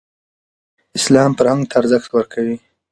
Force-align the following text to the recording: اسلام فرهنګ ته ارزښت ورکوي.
اسلام 0.97 1.31
فرهنګ 1.37 1.61
ته 1.69 1.73
ارزښت 1.81 2.09
ورکوي. 2.13 2.57